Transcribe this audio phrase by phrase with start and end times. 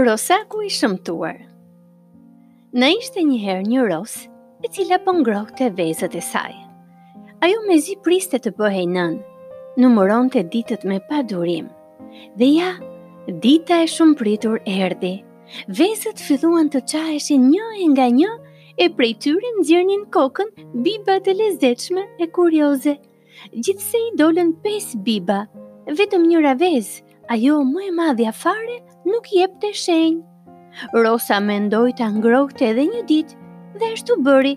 [0.00, 1.34] Rosaku i shëmtuar
[2.80, 4.12] Në ishte njëherë një ros
[4.64, 6.54] e cila po ngrohte vezët e saj.
[7.44, 9.18] Ajo me zi priste të bëhej nën,
[9.82, 11.66] numëronte ditët me padurim.
[12.40, 12.70] Dhe ja,
[13.44, 15.18] dita e shumë pritur erdi.
[15.80, 18.30] Vezët filluan të qaheshin një e nga një
[18.84, 20.54] e prej tyre nxjernin kokën
[20.86, 22.96] biba të lezetshme e kurioze.
[23.52, 25.42] Gjithsej dolën pesë biba,
[26.00, 27.02] vetëm njëra vezë,
[27.36, 28.78] ajo më e madhja fare,
[29.10, 30.22] nuk jep të shenjë.
[31.02, 34.54] Rosa ndoj të angrohte edhe një ditë dhe ashtu bëri.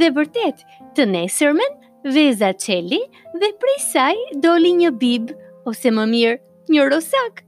[0.00, 0.64] Dhe vërtet,
[0.94, 1.74] të nesërmen,
[2.14, 3.00] veza qeli
[3.40, 5.30] dhe prej saj doli një bib,
[5.66, 6.36] ose më mirë,
[6.72, 7.42] një rosak.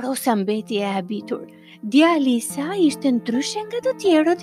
[0.00, 1.44] Rosa mbeti e habitur.
[1.92, 4.42] Djali i saj ishte ndryshe nga të tjerët.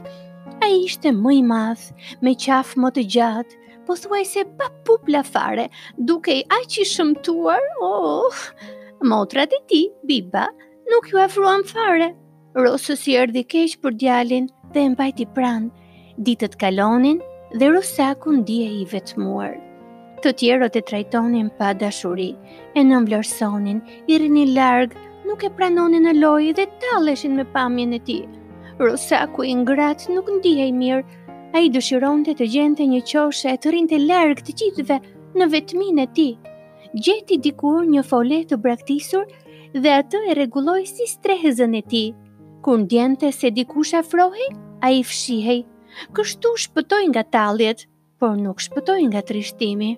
[0.66, 1.86] Ai ishte më i madh,
[2.23, 3.55] me qafë më të gjatë,
[3.86, 5.70] po thuaj se pa pupla fare,
[6.09, 8.41] duke i aq i shëmtuar, oh,
[9.09, 10.44] motrat e ti, biba,
[10.92, 12.08] nuk ju afruan fare.
[12.66, 15.68] Rosës i erdi keq për djalin dhe e mbajti pran.
[16.26, 17.20] Ditët kalonin
[17.59, 19.52] dhe Rosaku ndje i vetëmuar.
[20.23, 22.32] Të tjerët e trajtonin pa dashuri,
[22.78, 23.78] e në mblërsonin,
[24.12, 24.98] i rini largë,
[25.30, 28.17] nuk e pranonin në lojë dhe taleshin me pamjen e ti.
[28.82, 31.06] Rosaku i ngratë nuk ndje i mirë,
[31.56, 35.00] a i dëshiron të të gjente një qoshe e të rinte largë të gjithve
[35.40, 36.30] në vetëmin e ti.
[37.06, 39.23] Gjeti dikur një folet të braktisur
[39.78, 42.03] dhe atë e reguloj si strehezën e ti.
[42.66, 44.48] Kun djente se dikush afrohi,
[44.81, 45.61] a i fshihej,
[46.16, 47.86] kështu shpëtoj nga taljet,
[48.20, 49.94] por nuk shpëtoj nga trishtimi.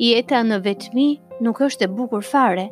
[0.00, 1.06] Jeta në vetëmi
[1.44, 2.68] nuk është e bukur fare,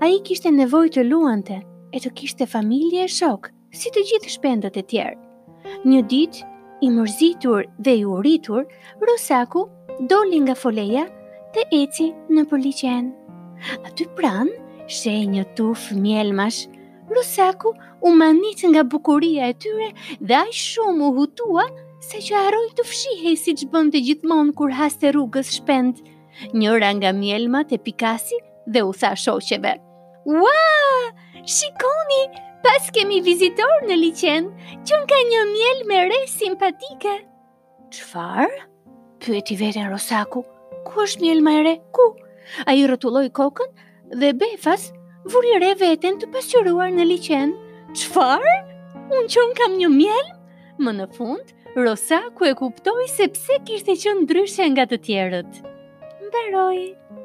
[0.00, 1.58] a i kishte nevoj të luante,
[1.94, 5.20] e të kishte familje e shok, si të gjithë shpendët e tjerë.
[5.88, 6.44] Një ditë,
[6.84, 8.64] i mërzitur dhe i uritur,
[9.00, 9.64] Rosaku
[10.10, 11.06] doli nga foleja
[11.54, 13.12] dhe eci në përliqen.
[13.80, 14.60] A të pranë,
[14.92, 16.64] shenjë tufë mjelmash.
[17.12, 17.72] Rusaku
[18.04, 21.66] u manit nga bukuria e tyre dhe ai shumë u hutua
[22.04, 26.00] se që harroi të fshihej siç të gjithmonë kur haste rrugës shpend.
[26.52, 28.34] Njëra nga mjelmat e Pikasi
[28.66, 29.74] dhe u tha shoqeve:
[30.26, 30.40] "Ua!
[30.40, 31.14] Wow,
[31.46, 32.22] shikoni,
[32.62, 34.50] pas kemi vizitor në liçen,
[34.86, 37.14] që ka një mjel me re simpatike."
[37.92, 38.48] "Çfar?"
[39.20, 40.42] pyeti vetën Rusaku.
[40.86, 41.74] "Ku është mielma e re?
[41.94, 42.16] Ku?"
[42.66, 43.70] Ai rrotulloi kokën
[44.12, 44.90] dhe befas
[45.32, 47.54] vuri re veten të pasqyruar në liçen.
[47.96, 48.44] Çfar?
[49.04, 50.32] Unë që kam një mjelm?
[50.82, 55.00] Më në fund, Rosa ku e kuptoj se pse kishte qenë qënë dryshe nga të
[55.08, 55.60] tjerët.
[56.30, 57.23] Më